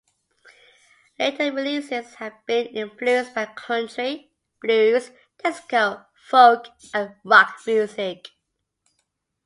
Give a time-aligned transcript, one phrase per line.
[1.19, 5.11] Later releases have been influenced by country, blues,
[5.43, 8.29] disco, folk and rock music.